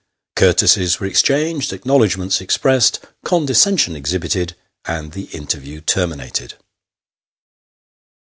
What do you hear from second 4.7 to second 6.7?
and the interview terminated.